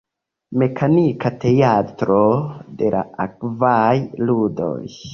Mekanika 0.61 1.31
teatro 1.43 2.19
de 2.83 2.93
la 2.99 3.07
Akvaj 3.29 3.95
Ludoj. 4.29 4.77